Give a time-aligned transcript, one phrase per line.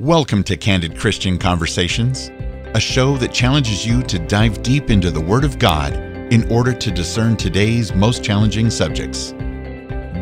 [0.00, 2.30] Welcome to Candid Christian Conversations,
[2.74, 5.92] a show that challenges you to dive deep into the Word of God
[6.32, 9.32] in order to discern today's most challenging subjects.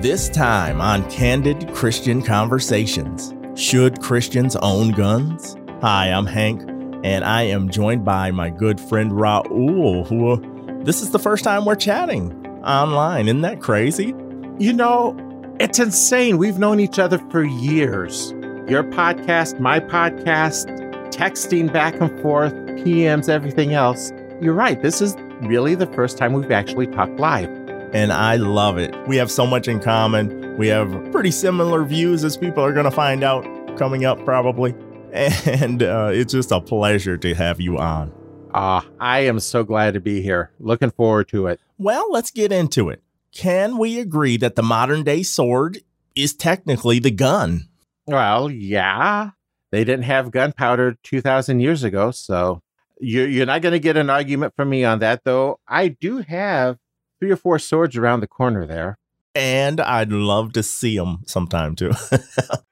[0.03, 5.57] This time on Candid Christian Conversations Should Christians Own Guns?
[5.81, 6.61] Hi, I'm Hank,
[7.05, 11.45] and I am joined by my good friend Raul, who uh, this is the first
[11.45, 12.33] time we're chatting
[12.65, 13.29] online.
[13.29, 14.13] Isn't that crazy?
[14.59, 15.17] You know,
[15.61, 16.37] it's insane.
[16.37, 18.35] We've known each other for years.
[18.69, 20.67] Your podcast, my podcast,
[21.09, 24.13] texting back and forth, PMs, everything else.
[24.43, 24.83] You're right.
[24.83, 27.49] This is really the first time we've actually talked live.
[27.95, 28.95] And I love it.
[29.09, 30.59] We have so much in common.
[30.59, 33.43] We have pretty similar views, as people are going to find out
[33.79, 34.75] coming up, probably.
[35.15, 38.13] And uh, it's just a pleasure to have you on.
[38.53, 40.51] Ah, I am so glad to be here.
[40.61, 41.59] Looking forward to it.
[41.79, 43.03] Well, let's get into it.
[43.33, 45.79] Can we agree that the modern day sword
[46.15, 47.68] is technically the gun?
[48.09, 49.31] Well, yeah.
[49.71, 52.63] They didn't have gunpowder 2,000 years ago, so
[52.99, 55.61] you're, you're not going to get an argument from me on that, though.
[55.69, 56.79] I do have
[57.21, 58.97] three or four swords around the corner there.
[59.35, 61.93] And I'd love to see them sometime too.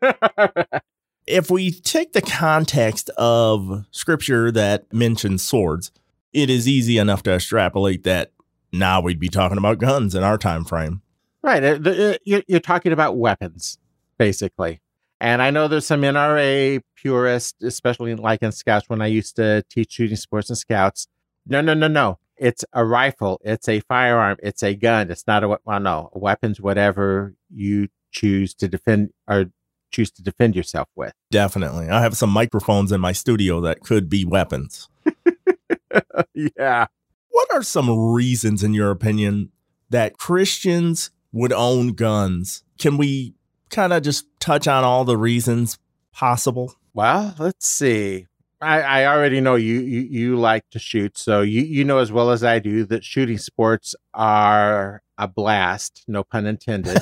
[1.26, 5.92] if we take the context of scripture that mentions swords,
[6.32, 8.32] it is easy enough to extrapolate that
[8.72, 11.02] now we'd be talking about guns in our time frame.
[11.42, 11.62] Right.
[11.62, 13.78] uh, uh, you're talking about weapons,
[14.18, 14.80] basically.
[15.20, 19.64] And I know there's some NRA purists, especially like in scouts when I used to
[19.70, 21.08] teach shooting sports and scouts.
[21.46, 22.18] No, no, no, no.
[22.36, 23.40] It's a rifle.
[23.42, 24.36] It's a firearm.
[24.42, 25.10] It's a gun.
[25.10, 26.60] It's not a well, no weapons.
[26.60, 29.46] Whatever you choose to defend or
[29.90, 31.12] choose to defend yourself with.
[31.30, 31.88] Definitely.
[31.88, 34.88] I have some microphones in my studio that could be weapons.
[36.34, 36.86] yeah.
[37.30, 39.52] What are some reasons, in your opinion,
[39.88, 42.64] that Christians would own guns?
[42.78, 43.35] Can we
[43.70, 45.78] kind of just touch on all the reasons
[46.12, 46.74] possible?
[46.94, 48.26] Well, let's see.
[48.60, 52.10] I, I already know you, you you like to shoot, so you you know as
[52.10, 56.04] well as I do that shooting sports are a blast.
[56.08, 56.98] No pun intended.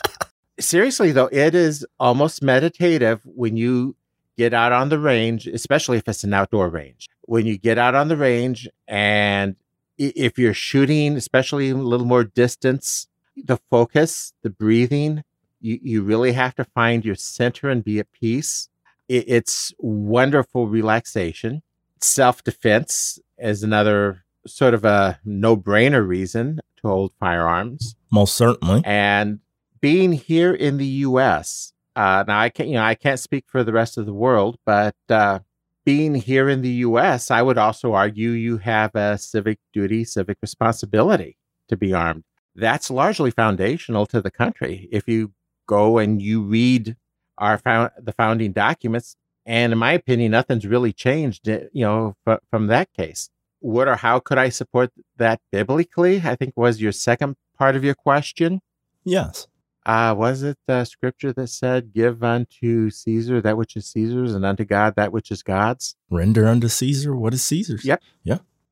[0.60, 3.94] Seriously though, it is almost meditative when you
[4.36, 7.08] get out on the range, especially if it's an outdoor range.
[7.22, 9.54] When you get out on the range and
[9.98, 15.22] if you're shooting, especially a little more distance, the focus, the breathing,
[15.60, 18.68] you, you really have to find your center and be at peace.
[19.08, 21.62] It, it's wonderful relaxation.
[22.00, 27.96] Self defense is another sort of a no brainer reason to hold firearms.
[28.10, 28.82] Most certainly.
[28.84, 29.40] And
[29.80, 31.72] being here in the U.S.
[31.96, 34.58] Uh, now I can't, you know, I can't speak for the rest of the world,
[34.64, 35.40] but uh,
[35.84, 40.38] being here in the U.S., I would also argue you have a civic duty, civic
[40.42, 41.36] responsibility
[41.68, 42.24] to be armed.
[42.54, 44.88] That's largely foundational to the country.
[44.90, 45.32] If you
[45.68, 46.96] go and you read
[47.38, 49.14] our found the founding documents,
[49.46, 51.48] and in my opinion, nothing's really changed.
[51.48, 53.30] eh, You know, f- from that case.
[53.60, 56.22] What or how could I support that biblically?
[56.24, 58.60] I think was your second part of your question.
[59.04, 59.46] Yes.
[59.86, 64.44] Uh, was it the scripture that said, Give unto Caesar that which is Caesar's and
[64.44, 65.96] unto God that which is God's?
[66.10, 67.84] Render unto Caesar what is Caesar's.
[67.84, 68.02] Yep.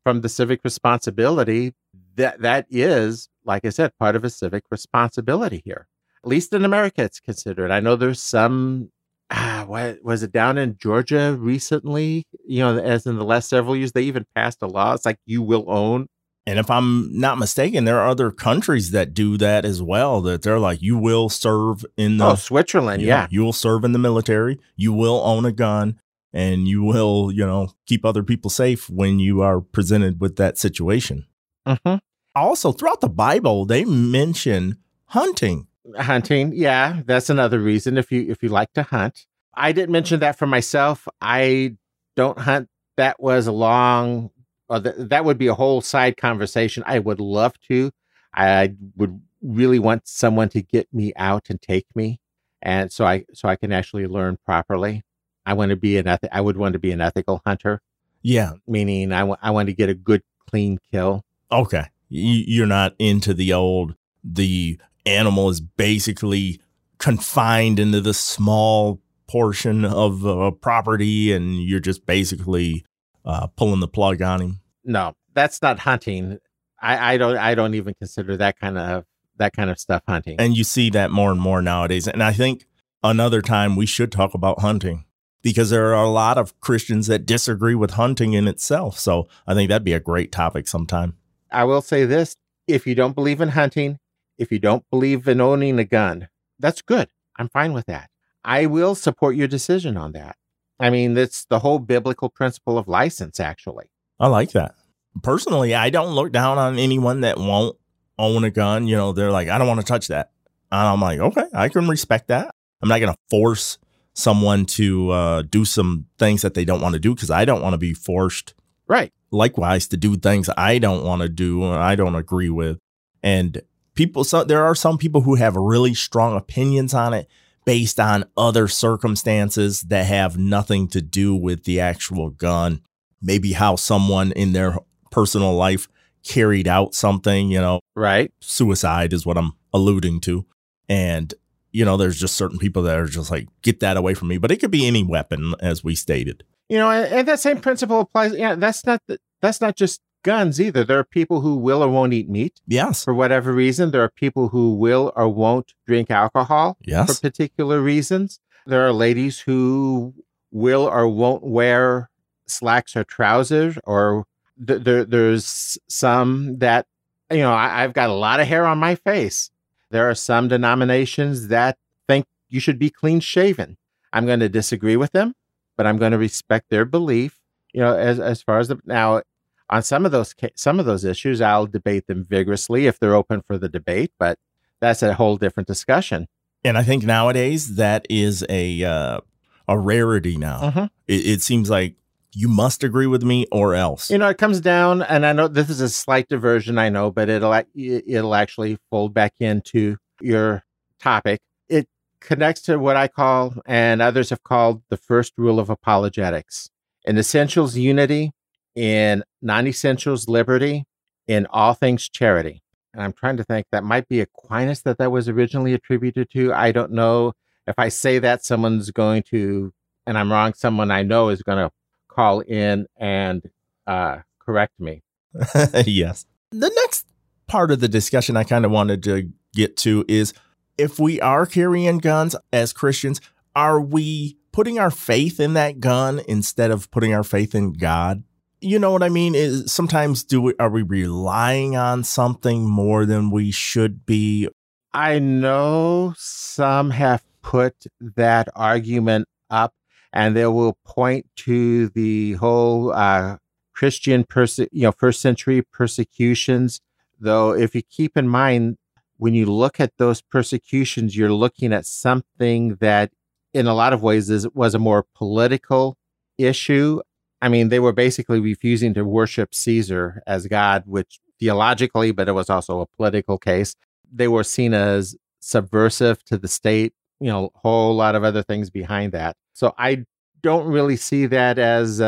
[0.05, 1.75] From the civic responsibility,
[2.17, 5.89] that that is, like I said, part of a civic responsibility here.
[6.27, 7.71] At least in America, it's considered.
[7.71, 8.91] I know there's some.
[9.31, 12.25] Ah, what was it down in Georgia recently?
[12.45, 14.95] You know, as in the last several years, they even passed a law.
[14.95, 16.09] It's like you will own.
[16.45, 20.21] And if I'm not mistaken, there are other countries that do that as well.
[20.21, 23.23] That they're like, you will serve in the oh, Switzerland, you yeah.
[23.23, 26.01] know, you will serve in the military, you will own a gun,
[26.33, 30.59] and you will, you know, keep other people safe when you are presented with that
[30.59, 31.25] situation.
[31.65, 31.97] hmm
[32.35, 35.69] Also, throughout the Bible, they mention hunting.
[35.99, 39.27] Hunting yeah that's another reason if you if you like to hunt.
[39.59, 41.09] I didn't mention that for myself.
[41.21, 41.77] I
[42.15, 42.69] don't hunt.
[42.99, 44.31] That was a long
[44.69, 46.83] or th- that would be a whole side conversation.
[46.87, 47.91] I would love to.
[48.35, 52.21] I would really want someone to get me out and take me
[52.63, 55.05] and so i so i can actually learn properly.
[55.45, 57.81] I want to be an eth- i would want to be an ethical hunter.
[58.23, 58.53] Yeah.
[58.67, 61.25] meaning i wa- I want to get a good clean kill.
[61.51, 61.85] Okay.
[62.09, 63.95] You, you're not into the old,
[64.25, 66.61] the animal is basically
[66.99, 72.85] confined into this small portion of a property and you're just basically
[73.25, 74.61] uh, pulling the plug on him.
[74.85, 76.39] no that's not hunting
[76.81, 79.05] i i don't i don't even consider that kind of
[79.39, 82.09] that kind of stuff hunting And you see that more and more nowadays.
[82.09, 82.67] And I think
[83.03, 85.05] another time we should talk about hunting
[85.43, 88.99] because there are a lot of Christians that disagree with hunting in itself.
[88.99, 91.17] So I think that'd be a great topic sometime.
[91.53, 92.35] i will say this
[92.67, 93.99] if you don't believe in hunting
[94.39, 96.29] if you don't believe in owning a gun
[96.59, 98.11] that's good i'm fine with that
[98.45, 100.37] i will support your decision on that
[100.79, 103.87] I mean, that's the whole biblical principle of license, actually.
[104.21, 104.75] I like that.
[105.23, 107.77] Personally, I don't look down on anyone that won't
[108.19, 108.87] own a gun.
[108.87, 110.31] You know, they're like, I don't want to touch that.
[110.71, 112.55] And I'm like, okay, I can respect that.
[112.83, 113.79] I'm not going to force
[114.13, 117.63] someone to uh, do some things that they don't want to do because I don't
[117.63, 118.55] want to be forced.
[118.87, 119.13] Right.
[119.31, 122.79] Likewise, to do things I don't want to do or I don't agree with.
[123.23, 123.63] And
[123.97, 127.29] people, so there are some people who have really strong opinions on it
[127.65, 132.81] based on other circumstances that have nothing to do with the actual gun.
[133.21, 134.79] Maybe how someone in their
[135.11, 135.89] personal life
[136.23, 137.81] carried out something, you know.
[137.97, 138.33] Right.
[138.41, 140.47] Suicide is what I'm alluding to.
[140.89, 141.35] And
[141.77, 144.39] you know, there's just certain people that are just like, get that away from me.
[144.39, 146.43] But it could be any weapon, as we stated.
[146.71, 148.33] You know, and, and that same principle applies.
[148.33, 150.83] Yeah, that's not the, that's not just guns either.
[150.85, 152.61] There are people who will or won't eat meat.
[152.67, 153.05] Yes.
[153.05, 153.93] For whatever reason.
[153.93, 156.77] There are people who will or won't drink alcohol.
[156.83, 157.07] Yes.
[157.07, 158.41] For particular reasons.
[158.67, 160.13] There are ladies who
[160.51, 162.11] will or won't wear
[162.47, 164.25] slacks or trousers, or
[164.67, 166.87] th- there, there's some that,
[167.31, 169.51] you know, I, I've got a lot of hair on my face.
[169.91, 173.77] There are some denominations that think you should be clean shaven.
[174.13, 175.35] I'm going to disagree with them,
[175.77, 177.39] but I'm going to respect their belief.
[177.73, 179.23] You know, as as far as the now
[179.71, 183.43] on some of those some of those issues, I'll debate them vigorously if they're open
[183.43, 184.13] for the debate.
[184.19, 184.39] But
[184.81, 186.29] that's a whole different discussion.
[186.65, 189.21] And I think nowadays that is a uh,
[189.69, 190.61] a rarity now.
[190.61, 190.85] Mm-hmm.
[191.09, 191.97] It, it seems like
[192.33, 194.11] you must agree with me or else.
[194.11, 197.11] You know, it comes down, and I know this is a slight diversion, I know,
[197.11, 200.63] but it'll it'll actually fold back into your
[201.01, 201.41] topic.
[201.69, 201.89] It
[202.21, 206.69] connects to what I call, and others have called, the first rule of apologetics:
[207.05, 208.33] in essentials, unity;
[208.77, 210.85] in non-essentials, liberty;
[211.27, 212.63] in all things, charity.
[212.95, 216.55] And I'm trying to think that might be Aquinas that that was originally attributed to.
[216.55, 217.33] I don't know
[217.67, 219.73] if I say that someone's going to,
[220.07, 220.55] and I'm wrong.
[220.55, 221.71] Someone I know is going to
[222.09, 223.43] call in and
[223.87, 225.03] uh, correct me.
[225.85, 226.25] yes.
[226.51, 227.07] The next
[227.47, 230.33] part of the discussion I kind of wanted to get to is
[230.79, 233.21] if we are carrying guns as Christians,
[233.55, 238.23] are we putting our faith in that gun instead of putting our faith in God?
[238.61, 239.35] You know what I mean?
[239.35, 244.49] Is sometimes do we are we relying on something more than we should be?
[244.95, 249.75] I know some have put that argument up
[250.13, 253.37] and they will point to the whole uh,
[253.75, 256.81] Christian, perse- you know, first century persecutions.
[257.21, 258.79] Though, if you keep in mind,
[259.19, 263.11] when you look at those persecutions, you're looking at something that,
[263.53, 265.99] in a lot of ways, is was a more political
[266.39, 267.01] issue.
[267.43, 272.33] I mean, they were basically refusing to worship Caesar as God, which theologically, but it
[272.33, 273.75] was also a political case.
[274.11, 278.43] They were seen as subversive to the state, you know, a whole lot of other
[278.43, 279.37] things behind that.
[279.53, 280.05] So I
[280.43, 282.01] don't really see that as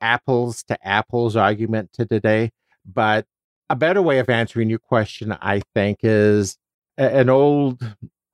[0.00, 2.50] apples to apples argument to today.
[2.84, 3.26] But
[3.68, 6.56] a better way of answering your question, I think, is
[6.96, 7.82] an old,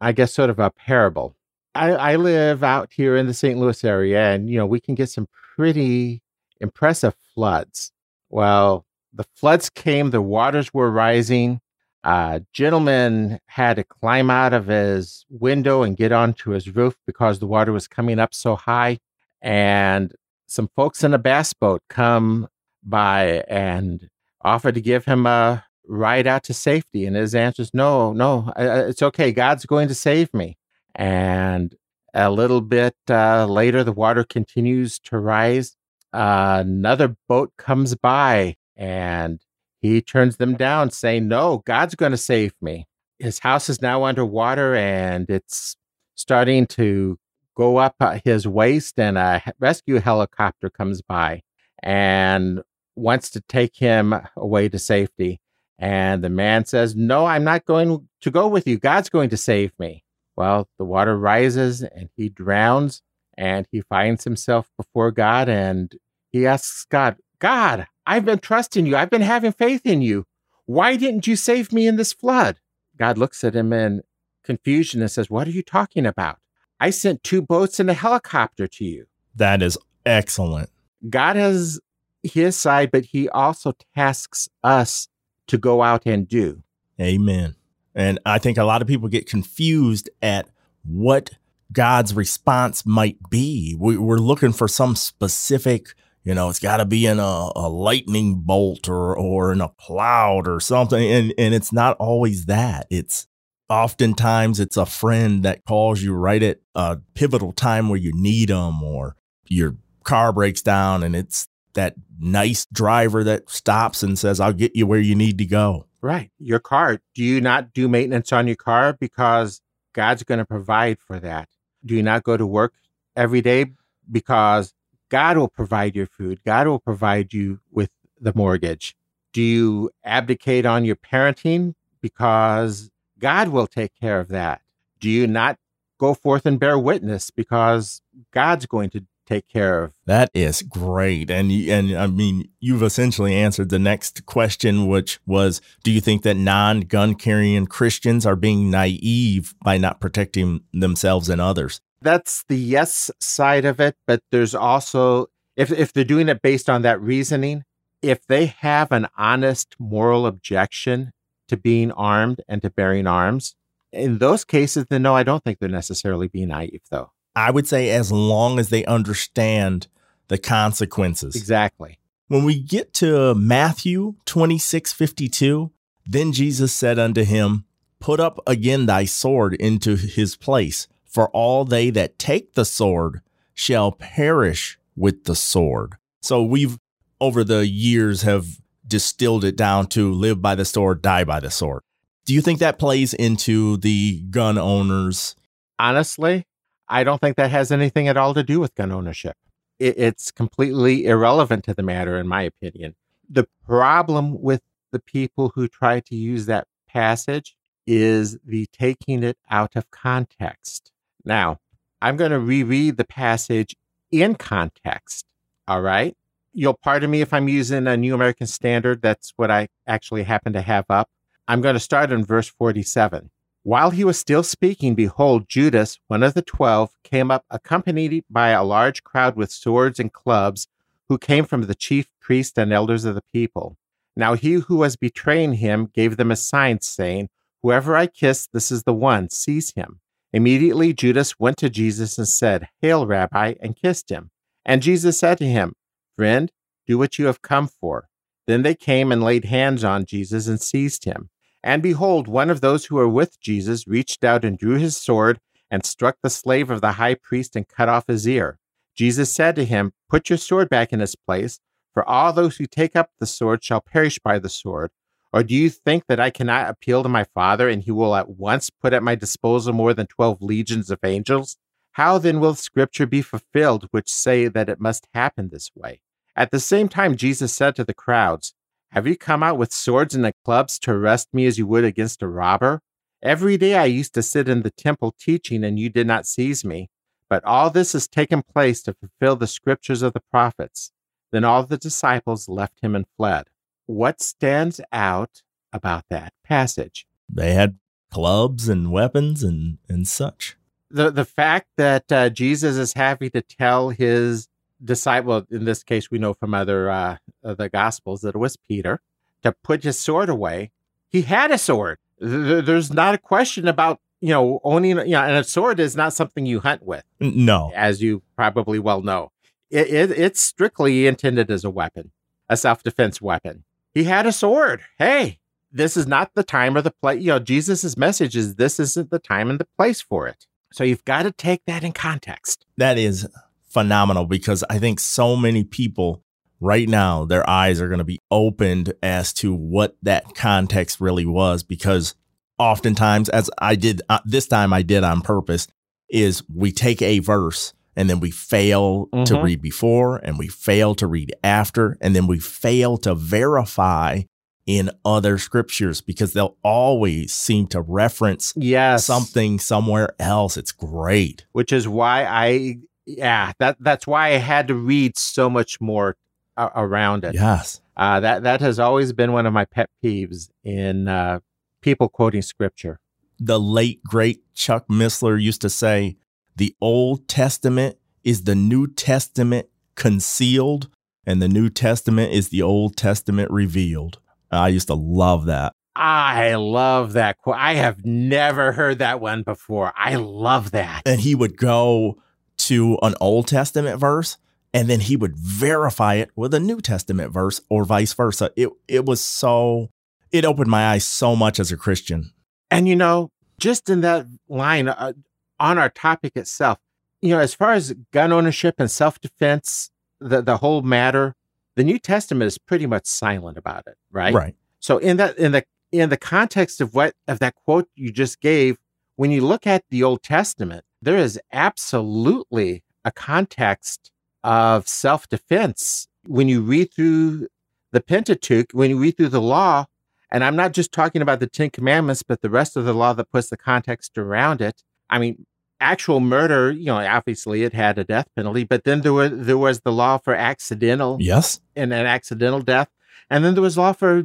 [0.00, 1.34] I guess, sort of a parable.
[1.74, 3.58] I, I live out here in the St.
[3.58, 5.26] Louis area, and you know we can get some
[5.56, 6.22] pretty
[6.60, 7.92] impressive floods.
[8.30, 11.60] Well, the floods came, the waters were rising,
[12.04, 17.38] a gentleman had to climb out of his window and get onto his roof because
[17.38, 18.98] the water was coming up so high.
[19.40, 20.12] And
[20.46, 22.48] some folks in a bass boat come
[22.82, 24.08] by and
[24.42, 27.06] offer to give him a ride out to safety.
[27.06, 29.30] And his answer is, No, no, uh, uh, it's okay.
[29.30, 30.56] God's going to save me.
[30.94, 31.74] And
[32.14, 35.76] a little bit uh, later, the water continues to rise.
[36.12, 39.40] Uh, another boat comes by and
[39.80, 42.86] he turns them down, saying, No, God's going to save me.
[43.18, 45.76] His house is now underwater and it's
[46.14, 47.18] starting to
[47.56, 51.42] go up uh, his waist, and a rescue helicopter comes by
[51.82, 52.62] and
[52.96, 55.40] wants to take him away to safety.
[55.78, 58.78] And the man says, No, I'm not going to go with you.
[58.78, 60.04] God's going to save me.
[60.36, 63.02] Well, the water rises and he drowns
[63.36, 65.94] and he finds himself before God and
[66.30, 68.96] he asks God, God, I've been trusting you.
[68.96, 70.24] I've been having faith in you.
[70.66, 72.58] Why didn't you save me in this flood?
[72.96, 74.02] God looks at him in
[74.44, 76.38] confusion and says, What are you talking about?
[76.80, 79.06] I sent two boats and a helicopter to you.
[79.34, 80.70] That is excellent.
[81.08, 81.80] God has
[82.22, 85.08] his side, but he also tasks us
[85.48, 86.62] to go out and do.
[87.00, 87.56] Amen.
[87.94, 90.48] And I think a lot of people get confused at
[90.84, 91.30] what
[91.72, 93.76] God's response might be.
[93.78, 95.94] We, are looking for some specific
[96.24, 99.70] you know, it's got to be in a, a lightning bolt or or in a
[99.70, 102.86] cloud or something, and and it's not always that.
[102.90, 103.26] It's
[103.68, 108.50] oftentimes it's a friend that calls you right at a pivotal time where you need
[108.50, 109.16] them, or
[109.48, 114.76] your car breaks down and it's that nice driver that stops and says, I'll get
[114.76, 115.86] you where you need to go.
[116.02, 116.30] Right.
[116.38, 116.98] Your car.
[117.14, 119.60] Do you not do maintenance on your car because
[119.94, 121.48] God's going to provide for that?
[121.84, 122.74] Do you not go to work
[123.16, 123.66] every day
[124.10, 124.74] because
[125.10, 126.40] God will provide your food?
[126.44, 127.90] God will provide you with
[128.20, 128.96] the mortgage.
[129.32, 134.60] Do you abdicate on your parenting because God will take care of that?
[134.98, 135.58] Do you not
[135.98, 139.92] go forth and bear witness because God's going to take care of.
[140.06, 141.30] That is great.
[141.30, 146.22] And and I mean, you've essentially answered the next question which was do you think
[146.22, 151.80] that non-gun carrying Christians are being naive by not protecting themselves and others?
[152.00, 156.68] That's the yes side of it, but there's also if if they're doing it based
[156.68, 157.64] on that reasoning,
[158.02, 161.12] if they have an honest moral objection
[161.48, 163.54] to being armed and to bearing arms,
[163.92, 167.10] in those cases, then no, I don't think they're necessarily being naive, though.
[167.34, 169.88] I would say as long as they understand
[170.28, 171.34] the consequences.
[171.34, 171.98] Exactly.
[172.28, 175.70] When we get to Matthew 26 52,
[176.06, 177.64] then Jesus said unto him,
[178.00, 183.20] Put up again thy sword into his place, for all they that take the sword
[183.54, 185.94] shall perish with the sword.
[186.20, 186.78] So we've
[187.20, 188.46] over the years have
[188.86, 191.82] distilled it down to live by the sword, die by the sword.
[192.24, 195.36] Do you think that plays into the gun owners?
[195.78, 196.46] Honestly,
[196.92, 199.34] I don't think that has anything at all to do with gun ownership.
[199.78, 202.94] It, it's completely irrelevant to the matter, in my opinion.
[203.30, 207.56] The problem with the people who try to use that passage
[207.86, 210.92] is the taking it out of context.
[211.24, 211.60] Now,
[212.02, 213.74] I'm going to reread the passage
[214.10, 215.24] in context.
[215.66, 216.14] All right.
[216.52, 219.00] You'll pardon me if I'm using a New American Standard.
[219.00, 221.08] That's what I actually happen to have up.
[221.48, 223.30] I'm going to start in verse 47.
[223.64, 228.48] While he was still speaking, behold, Judas, one of the twelve, came up accompanied by
[228.48, 230.66] a large crowd with swords and clubs,
[231.08, 233.76] who came from the chief priests and elders of the people.
[234.16, 237.28] Now he who was betraying him gave them a sign, saying,
[237.62, 240.00] Whoever I kiss, this is the one, seize him.
[240.32, 244.30] Immediately Judas went to Jesus and said, Hail, Rabbi, and kissed him.
[244.64, 245.74] And Jesus said to him,
[246.16, 246.50] Friend,
[246.86, 248.08] do what you have come for.
[248.46, 251.30] Then they came and laid hands on Jesus and seized him.
[251.62, 255.38] And behold, one of those who were with Jesus reached out and drew his sword
[255.70, 258.58] and struck the slave of the high priest and cut off his ear.
[258.94, 261.60] Jesus said to him, Put your sword back in its place,
[261.94, 264.90] for all those who take up the sword shall perish by the sword.
[265.32, 268.28] Or do you think that I cannot appeal to my Father, and he will at
[268.28, 271.56] once put at my disposal more than twelve legions of angels?
[271.92, 276.02] How then will Scripture be fulfilled, which say that it must happen this way?
[276.36, 278.54] At the same time, Jesus said to the crowds,
[278.92, 282.22] have you come out with swords and clubs to arrest me as you would against
[282.22, 282.82] a robber?
[283.22, 286.62] Every day I used to sit in the temple teaching, and you did not seize
[286.62, 286.90] me.
[287.30, 290.92] But all this has taken place to fulfill the scriptures of the prophets.
[291.30, 293.46] Then all the disciples left him and fled.
[293.86, 295.40] What stands out
[295.72, 297.06] about that passage?
[297.30, 297.78] They had
[298.10, 300.58] clubs and weapons and, and such.
[300.90, 304.48] The, the fact that uh, Jesus is happy to tell his
[304.84, 309.00] disciple, in this case, we know from other uh, the Gospels that it was Peter,
[309.42, 310.70] to put his sword away.
[311.08, 311.98] He had a sword.
[312.18, 314.98] There's not a question about you know owning.
[314.98, 317.04] You know, and a sword is not something you hunt with.
[317.20, 319.32] No, as you probably well know,
[319.70, 322.12] it, it it's strictly intended as a weapon,
[322.48, 323.64] a self defense weapon.
[323.94, 324.82] He had a sword.
[324.98, 325.40] Hey,
[325.72, 327.20] this is not the time or the place.
[327.20, 330.46] You know, Jesus's message is this isn't the time and the place for it.
[330.72, 332.64] So you've got to take that in context.
[332.78, 333.28] That is
[333.72, 336.22] phenomenal because I think so many people
[336.60, 341.26] right now, their eyes are going to be opened as to what that context really
[341.26, 341.62] was.
[341.62, 342.14] Because
[342.58, 345.66] oftentimes, as I did uh, this time, I did on purpose,
[346.08, 349.24] is we take a verse and then we fail mm-hmm.
[349.24, 354.22] to read before and we fail to read after and then we fail to verify
[354.66, 359.04] in other scriptures because they'll always seem to reference yes.
[359.04, 360.56] something somewhere else.
[360.56, 361.46] It's great.
[361.52, 362.76] Which is why I
[363.06, 366.16] yeah, that that's why I had to read so much more
[366.56, 367.34] uh, around it.
[367.34, 371.40] Yes, uh, that that has always been one of my pet peeves in uh,
[371.80, 372.98] people quoting scripture.
[373.38, 376.16] The late great Chuck Missler used to say,
[376.56, 380.88] "The Old Testament is the New Testament concealed,
[381.26, 384.18] and the New Testament is the Old Testament revealed."
[384.50, 385.72] I used to love that.
[385.94, 387.56] I love that quote.
[387.58, 389.92] I have never heard that one before.
[389.96, 391.02] I love that.
[391.04, 392.21] And he would go
[392.66, 394.36] to an Old Testament verse
[394.74, 398.50] and then he would verify it with a New Testament verse or vice versa.
[398.56, 399.90] It it was so
[400.30, 402.32] it opened my eyes so much as a Christian.
[402.70, 405.12] And you know, just in that line uh,
[405.60, 406.78] on our topic itself,
[407.20, 409.90] you know, as far as gun ownership and self defense,
[410.20, 411.34] the, the whole matter,
[411.76, 414.32] the New Testament is pretty much silent about it, right?
[414.32, 414.54] Right.
[414.80, 418.40] So in that in the in the context of what of that quote you just
[418.40, 418.78] gave,
[419.16, 424.10] when you look at the Old Testament, there is absolutely a context
[424.44, 426.06] of self defense.
[426.26, 427.48] When you read through
[427.90, 429.86] the Pentateuch, when you read through the law,
[430.30, 433.12] and I'm not just talking about the Ten Commandments, but the rest of the law
[433.12, 434.82] that puts the context around it.
[435.10, 435.44] I mean,
[435.80, 439.58] actual murder, you know, obviously it had a death penalty, but then there was there
[439.58, 441.60] was the law for accidental Yes.
[441.76, 442.88] and an accidental death,
[443.28, 444.18] and then there was law for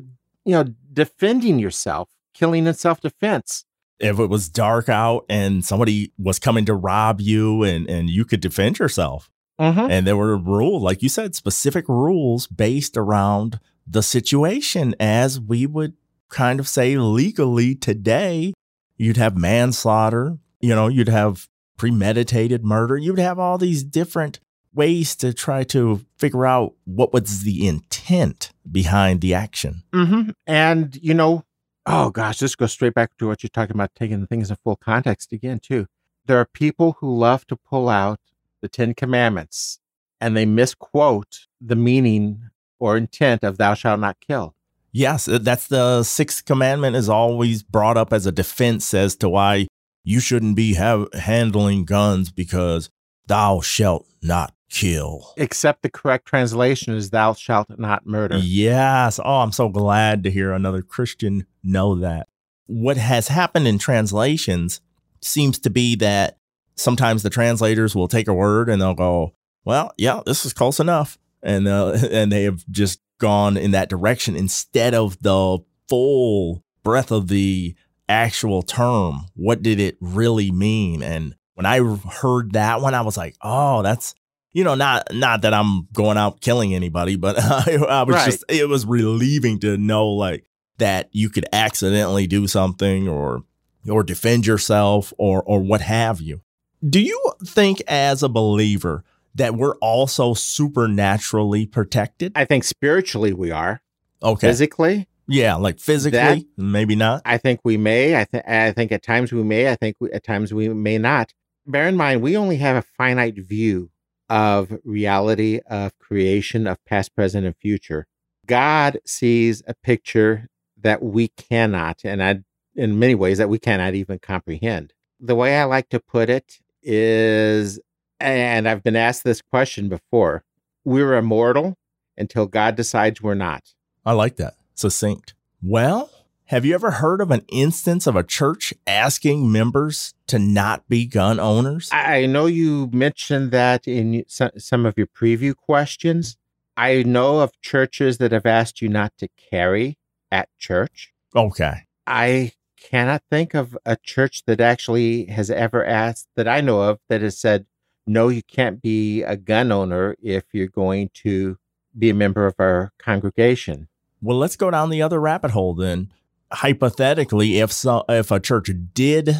[0.45, 3.65] you know defending yourself, killing in self defense.
[3.99, 8.25] If it was dark out and somebody was coming to rob you and, and you
[8.25, 9.29] could defend yourself.
[9.59, 9.91] Mm-hmm.
[9.91, 15.65] And there were rules, like you said, specific rules based around the situation, as we
[15.65, 15.93] would
[16.29, 18.53] kind of say legally today.
[18.97, 24.39] You'd have manslaughter, you know, you'd have premeditated murder, you'd have all these different
[24.73, 29.83] ways to try to figure out what was the intent behind the action.
[29.93, 30.31] Mm-hmm.
[30.45, 31.43] And you know,
[31.87, 34.75] oh gosh, this goes straight back to what you're talking about, taking things in full
[34.75, 35.87] context again too.
[36.25, 38.19] There are people who love to pull out
[38.61, 39.79] the Ten Commandments
[40.19, 44.53] and they misquote the meaning or intent of "Thou shalt not kill."
[44.91, 49.29] Yes, uh, that's the sixth commandment is always brought up as a defense as to
[49.29, 49.67] why
[50.03, 52.89] you shouldn't be handling guns because
[53.27, 55.33] thou shalt not kill.
[55.37, 59.19] Except the correct translation is "Thou shalt not murder." Yes.
[59.23, 62.27] Oh, I'm so glad to hear another Christian know that.
[62.65, 64.81] What has happened in translations
[65.21, 66.37] seems to be that
[66.75, 69.33] sometimes the translators will take a word and they'll go,
[69.65, 73.89] "Well, yeah, this is close enough," and uh, and they have just gone in that
[73.89, 77.75] direction instead of the full breadth of the
[78.07, 79.25] actual term.
[79.35, 81.01] What did it really mean?
[81.01, 84.13] And when I heard that one, I was like, "Oh, that's."
[84.57, 88.25] You know, not not that I'm going out killing anybody, but I, I was Right.
[88.25, 90.45] just it was relieving to know like
[90.79, 93.43] that you could accidentally do something or
[93.87, 96.41] or defend yourself or or what have you.
[96.83, 99.03] Do you think as a believer
[99.35, 102.31] that we're also supernaturally protected?
[102.35, 103.81] I think spiritually we are.
[104.23, 104.47] Okay.
[104.47, 107.21] Physically, yeah, like physically, maybe not.
[107.25, 108.19] I think we may.
[108.19, 109.69] I, th- I think at times we may.
[109.71, 111.31] I think we, at times we may not.
[111.67, 113.91] Bear in mind, we only have a finite view
[114.29, 118.07] of reality, of creation, of past, present, and future.
[118.45, 120.47] God sees a picture
[120.79, 122.39] that we cannot, and I,
[122.75, 124.93] in many ways, that we cannot even comprehend.
[125.19, 127.79] The way I like to put it is,
[128.19, 130.43] and I've been asked this question before
[130.85, 131.75] we're immortal
[132.17, 133.73] until God decides we're not.
[134.05, 134.55] I like that.
[134.75, 135.33] Succinct.
[135.61, 136.09] Well,
[136.47, 141.05] have you ever heard of an instance of a church asking members to not be
[141.05, 141.89] gun owners?
[141.91, 146.37] I know you mentioned that in some, some of your preview questions.
[146.77, 149.97] I know of churches that have asked you not to carry
[150.31, 151.13] at church.
[151.35, 151.85] Okay.
[152.05, 156.99] I cannot think of a church that actually has ever asked that I know of
[157.09, 157.65] that has said,
[158.05, 161.57] no, you can't be a gun owner if you're going to
[161.97, 163.89] be a member of our congregation.
[164.21, 166.13] Well, let's go down the other rabbit hole then.
[166.51, 169.35] Hypothetically, if so, if a church did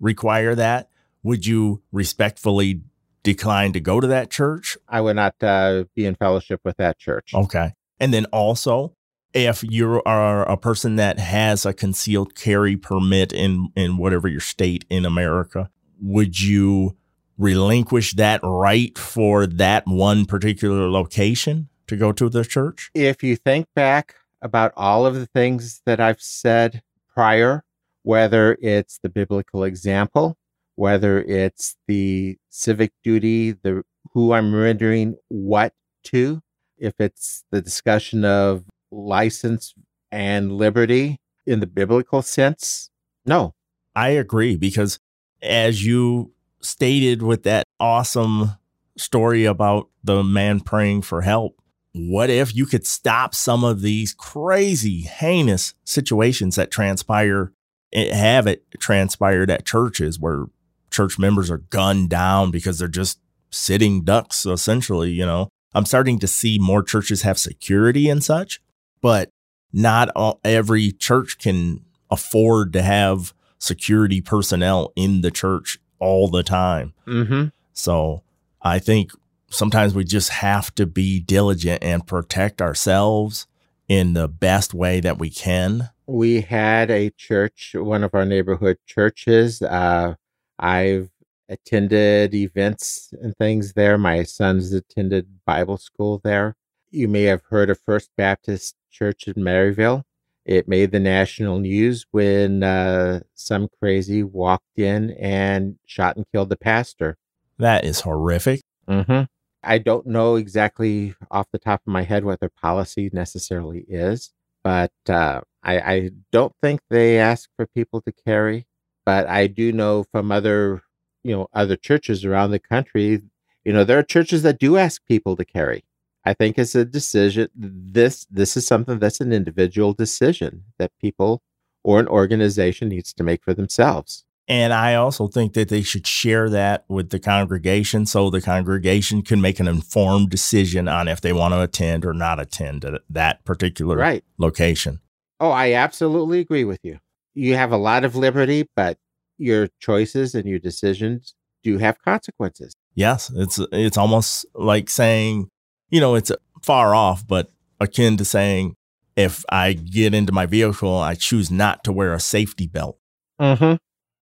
[0.00, 0.88] require that,
[1.22, 2.82] would you respectfully
[3.22, 4.76] decline to go to that church?
[4.88, 7.32] I would not uh, be in fellowship with that church.
[7.34, 7.72] Okay.
[8.00, 8.96] And then also,
[9.32, 14.40] if you are a person that has a concealed carry permit in in whatever your
[14.40, 15.70] state in America,
[16.00, 16.96] would you
[17.38, 22.90] relinquish that right for that one particular location to go to the church?
[22.94, 26.82] if you think back about all of the things that I've said
[27.14, 27.64] prior,
[28.02, 30.36] whether it's the biblical example,
[30.74, 35.72] whether it's the civic duty, the who I'm rendering what
[36.04, 36.42] to,
[36.76, 39.74] if it's the discussion of license
[40.10, 42.90] and liberty in the biblical sense,
[43.24, 43.54] no.
[43.94, 44.98] I agree because
[45.42, 48.52] as you stated with that awesome
[48.96, 51.61] story about the man praying for help,
[51.92, 57.52] what if you could stop some of these crazy, heinous situations that transpire,
[57.92, 60.46] eh, have it transpired at churches where
[60.90, 63.18] church members are gunned down because they're just
[63.50, 65.48] sitting ducks, essentially, you know?
[65.74, 68.60] I'm starting to see more churches have security and such,
[69.00, 69.30] but
[69.72, 76.42] not all, every church can afford to have security personnel in the church all the
[76.42, 76.92] time.
[77.06, 77.48] Mm-hmm.
[77.72, 78.22] So
[78.60, 79.12] I think
[79.52, 83.46] sometimes we just have to be diligent and protect ourselves
[83.88, 85.90] in the best way that we can.
[86.06, 89.62] we had a church, one of our neighborhood churches.
[89.62, 90.14] Uh,
[90.58, 91.10] I've
[91.48, 93.98] attended events and things there.
[93.98, 96.56] My sons attended Bible school there.
[96.90, 100.02] You may have heard of First Baptist Church in Maryville.
[100.44, 106.48] It made the national news when uh, some crazy walked in and shot and killed
[106.48, 107.16] the pastor.
[107.58, 108.62] That is horrific.
[108.88, 109.22] Mm-hmm.
[109.62, 114.32] I don't know exactly off the top of my head what their policy necessarily is,
[114.64, 118.66] but uh, I, I don't think they ask for people to carry.
[119.04, 120.82] But I do know from other,
[121.24, 123.22] you know, other churches around the country,
[123.64, 125.84] you know, there are churches that do ask people to carry.
[126.24, 127.48] I think it's a decision.
[127.54, 131.42] This this is something that's an individual decision that people
[131.82, 134.24] or an organization needs to make for themselves.
[134.48, 139.22] And I also think that they should share that with the congregation so the congregation
[139.22, 143.44] can make an informed decision on if they want to attend or not attend that
[143.44, 144.24] particular right.
[144.38, 145.00] location.
[145.38, 146.98] Oh, I absolutely agree with you.
[147.34, 148.98] You have a lot of liberty, but
[149.38, 152.74] your choices and your decisions do have consequences.
[152.94, 155.48] Yes, it's it's almost like saying,
[155.88, 157.50] you know, it's far off, but
[157.80, 158.74] akin to saying
[159.16, 162.98] if I get into my vehicle, I choose not to wear a safety belt.
[163.40, 163.76] Mm-hmm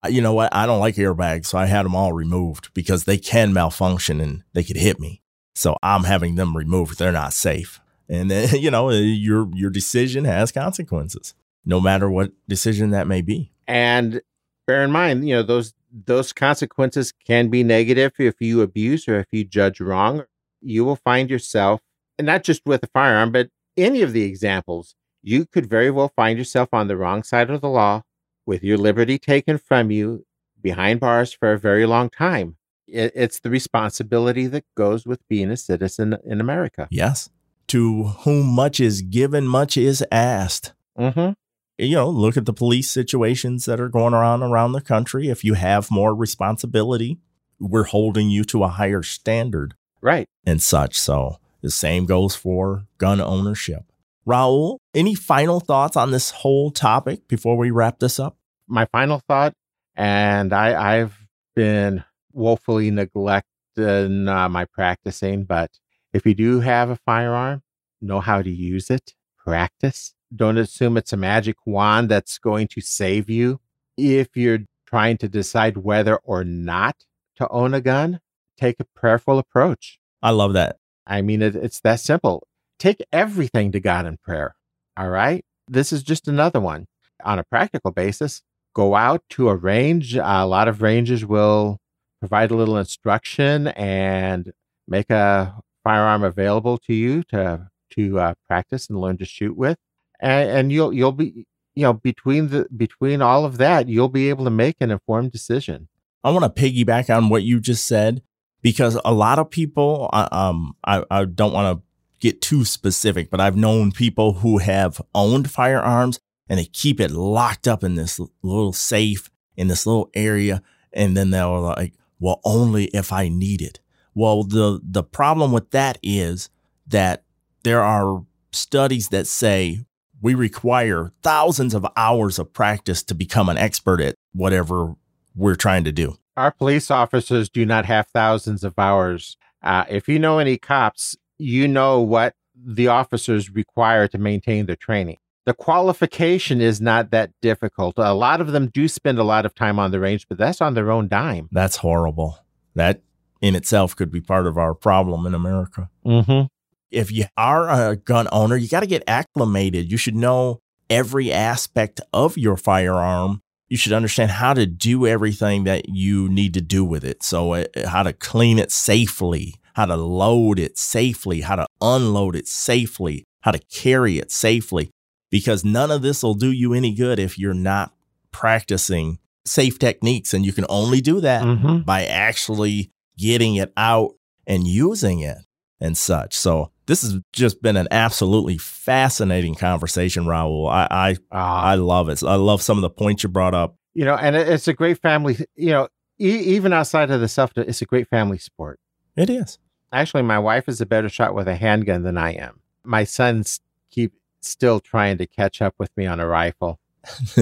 [0.08, 0.54] you know what?
[0.54, 4.42] I don't like airbags, so I had them all removed because they can malfunction and
[4.52, 5.22] they could hit me.
[5.54, 6.98] So I'm having them removed.
[6.98, 7.80] They're not safe.
[8.08, 11.34] And then, you know, eh, your your decision has consequences,
[11.64, 13.52] no matter what decision that may be.
[13.66, 14.22] And
[14.66, 19.18] bear in mind, you know, those those consequences can be negative if you abuse or
[19.18, 20.24] if you judge wrong.
[20.62, 21.80] You will find yourself,
[22.18, 26.12] and not just with a firearm, but any of the examples, you could very well
[26.14, 28.02] find yourself on the wrong side of the law
[28.46, 30.24] with your liberty taken from you
[30.61, 32.57] behind bars for a very long time.
[32.87, 36.88] It, it's the responsibility that goes with being a citizen in America.
[36.90, 37.31] Yes.
[37.68, 40.72] To whom much is given, much is asked.
[40.98, 41.33] Mm-hmm.
[41.79, 45.29] You know, look at the police situations that are going around around the country.
[45.29, 47.18] If you have more responsibility,
[47.59, 49.74] we're holding you to a higher standard.
[50.03, 50.29] Right.
[50.44, 50.98] And such.
[50.98, 53.89] So the same goes for gun ownership.
[54.26, 58.37] Raul, any final thoughts on this whole topic before we wrap this up?
[58.70, 59.52] my final thought,
[59.96, 65.70] and I, I've been woefully neglecting uh, my practicing, but
[66.12, 67.62] if you do have a firearm,
[68.00, 70.14] know how to use it, practice.
[70.35, 73.61] Don't assume it's a magic wand that's going to save you.
[73.96, 77.04] If you're trying to decide whether or not
[77.37, 78.20] to own a gun,
[78.56, 79.98] take a prayerful approach.
[80.22, 80.76] I love that.
[81.06, 82.46] I mean, it, it's that simple.
[82.80, 84.56] Take everything to God in prayer.
[84.96, 85.44] All right.
[85.68, 86.86] This is just another one.
[87.22, 88.42] On a practical basis,
[88.74, 90.16] go out to a range.
[90.16, 91.78] A lot of ranges will
[92.20, 94.52] provide a little instruction and
[94.88, 99.76] make a firearm available to you to to uh, practice and learn to shoot with,
[100.20, 104.28] and, and you'll you'll be you know between the between all of that you'll be
[104.28, 105.88] able to make an informed decision.
[106.24, 108.22] I want to piggyback on what you just said
[108.62, 111.84] because a lot of people, uh, um, I, I don't want to
[112.20, 117.11] get too specific, but I've known people who have owned firearms and they keep it
[117.11, 120.62] locked up in this little safe in this little area.
[120.92, 123.80] And then they're like, well, only if I need it.
[124.14, 126.50] Well, the, the problem with that is
[126.87, 127.24] that
[127.62, 129.80] there are studies that say
[130.20, 134.96] we require thousands of hours of practice to become an expert at whatever
[135.35, 136.16] we're trying to do.
[136.37, 139.37] Our police officers do not have thousands of hours.
[139.62, 144.76] Uh, if you know any cops, you know what the officers require to maintain their
[144.76, 147.94] training the qualification is not that difficult.
[147.96, 150.61] A lot of them do spend a lot of time on the range, but that's
[150.61, 151.48] on their own dime.
[151.50, 152.38] That's horrible.
[152.74, 153.03] That
[153.40, 155.90] in itself could be part of our problem in America.
[156.05, 156.46] Mm-hmm.
[156.90, 159.90] If you are a gun owner, you got to get acclimated.
[159.90, 163.42] You should know every aspect of your firearm.
[163.68, 167.22] You should understand how to do everything that you need to do with it.
[167.22, 172.36] So, uh, how to clean it safely, how to load it safely, how to unload
[172.36, 174.90] it safely, how to carry it safely
[175.30, 177.94] because none of this will do you any good if you're not
[178.30, 180.34] practicing safe techniques.
[180.34, 181.78] And you can only do that mm-hmm.
[181.78, 184.16] by actually getting it out
[184.46, 185.38] and using it
[185.80, 186.36] and such.
[186.36, 190.70] So this has just been an absolutely fascinating conversation, Raul.
[190.70, 191.62] I I, ah.
[191.62, 192.22] I love it.
[192.22, 193.76] I love some of the points you brought up.
[193.94, 195.38] You know, and it's a great family.
[195.56, 195.88] You know,
[196.18, 198.78] e- even outside of the self, it's a great family sport.
[199.16, 199.58] It is.
[199.92, 202.61] Actually, my wife is a better shot with a handgun than I am.
[202.85, 206.79] My sons keep still trying to catch up with me on a rifle.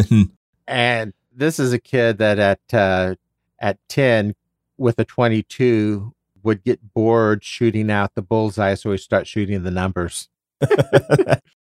[0.67, 3.15] and this is a kid that at uh,
[3.61, 4.35] at 10
[4.77, 9.71] with a 22 would get bored shooting out the bullseye so he start shooting the
[9.71, 10.29] numbers.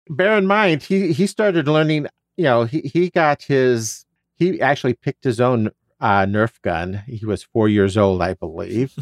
[0.10, 4.94] Bear in mind he he started learning, you know, he he got his he actually
[4.94, 7.04] picked his own uh, Nerf gun.
[7.08, 8.96] He was four years old, I believe,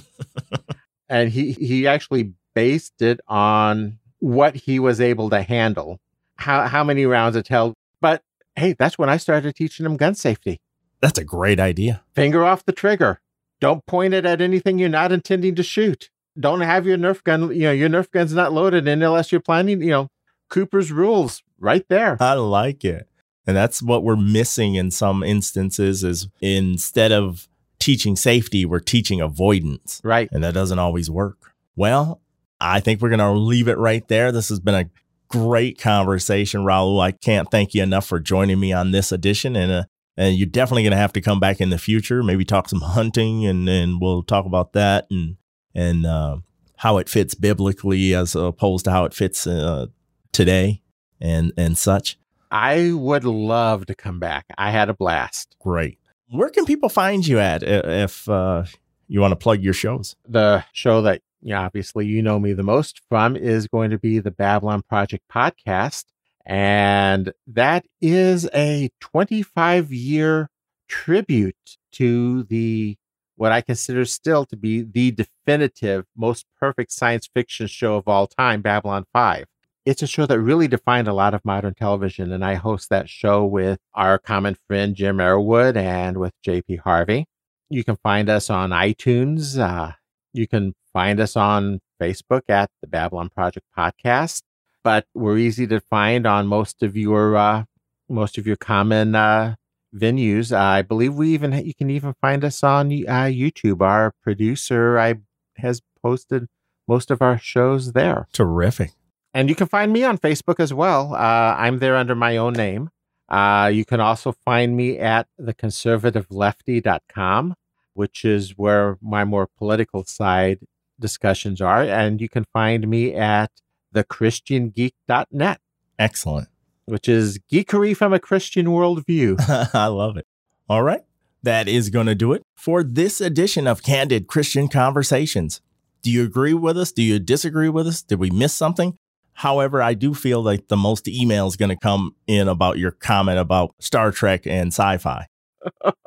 [1.10, 6.00] and he he actually based it on what he was able to handle,
[6.36, 7.76] how how many rounds it held.
[8.02, 8.24] But
[8.56, 10.60] hey, that's when I started teaching him gun safety.
[11.02, 12.04] That's a great idea.
[12.14, 13.20] Finger off the trigger.
[13.60, 16.10] Don't point it at anything you're not intending to shoot.
[16.38, 17.54] Don't have your Nerf gun.
[17.54, 19.82] You know your Nerf gun's not loaded in unless you're planning.
[19.82, 20.08] You know
[20.50, 22.18] Cooper's rules right there.
[22.20, 23.08] I like it.
[23.48, 27.48] And that's what we're missing in some instances is instead of
[27.86, 30.02] teaching safety, we're teaching avoidance.
[30.04, 30.28] Right.
[30.32, 31.54] And that doesn't always work.
[31.76, 32.20] Well,
[32.60, 34.32] I think we're going to leave it right there.
[34.32, 34.90] This has been a
[35.28, 37.00] great conversation, Raul.
[37.00, 39.56] I can't thank you enough for joining me on this edition.
[39.56, 39.84] And, uh,
[40.18, 42.82] and you're definitely going to have to come back in the future, maybe talk some
[42.82, 45.38] hunting and, and we'll talk about that and,
[45.76, 46.38] and, uh,
[46.78, 49.86] how it fits biblically as opposed to how it fits, uh,
[50.32, 50.82] today
[51.22, 52.18] and, and such.
[52.50, 54.46] I would love to come back.
[54.58, 55.56] I had a blast.
[55.60, 56.00] Great.
[56.30, 58.66] Where can people find you at if uh,
[59.08, 60.16] you want to plug your shows?
[60.28, 61.22] The show that
[61.54, 66.06] obviously you know me the most from is going to be the Babylon Project podcast.
[66.46, 70.50] And that is a 25 year
[70.88, 72.98] tribute to the
[73.38, 78.28] what I consider still to be the definitive, most perfect science fiction show of all
[78.28, 79.46] time, Babylon 5
[79.86, 82.32] it's a show that really defined a lot of modern television.
[82.32, 87.26] And I host that show with our common friend, Jim Airwood, and with JP Harvey.
[87.70, 89.60] You can find us on iTunes.
[89.60, 89.94] Uh,
[90.34, 94.42] you can find us on Facebook at the Babylon Project Podcast.
[94.84, 97.64] But we're easy to find on most of your uh,
[98.08, 99.56] most of your common uh,
[99.96, 100.52] venues.
[100.52, 103.82] Uh, I believe we even you can even find us on uh, YouTube.
[103.82, 105.16] Our producer I
[105.58, 106.48] has posted
[106.88, 108.28] most of our shows there.
[108.32, 108.92] Terrific.
[109.36, 111.14] And you can find me on Facebook as well.
[111.14, 112.90] Uh, I'm there under my own name.
[113.28, 117.56] Uh, you can also find me at theconservativelefty.com,
[117.96, 120.60] which is where my more political side
[120.98, 121.84] discussions are.
[121.84, 123.52] And you can find me at
[123.94, 125.60] thechristiangeek.net.
[126.00, 126.48] Excellent.
[126.86, 129.36] Which is geekery from a Christian worldview.
[129.74, 130.28] I love it.
[130.70, 131.04] All right.
[131.44, 135.60] That is going to do it for this edition of Candid Christian Conversations.
[136.02, 136.94] Do you agree with us?
[136.94, 138.02] Do you disagree with us?
[138.02, 138.98] Did we miss something?
[139.36, 142.92] However, I do feel like the most email is going to come in about your
[142.92, 145.28] comment about Star Trek and sci fi.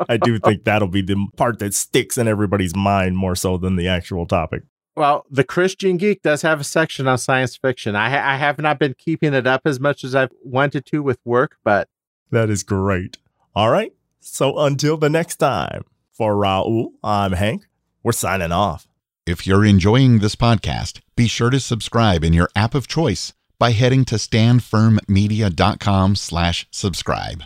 [0.09, 3.77] I do think that'll be the part that sticks in everybody's mind more so than
[3.77, 4.63] the actual topic.
[4.97, 7.95] Well, the Christian Geek does have a section on science fiction.
[7.95, 11.03] I, ha- I have not been keeping it up as much as I've wanted to
[11.03, 11.89] with work, but.
[12.31, 13.19] That is great.
[13.55, 13.93] All right.
[14.21, 17.67] So until the next time, for Raul, I'm Hank.
[18.03, 18.89] We're signing off.
[19.27, 23.73] If you're enjoying this podcast, be sure to subscribe in your app of choice by
[23.73, 27.43] heading to standfirmmedia.com slash subscribe.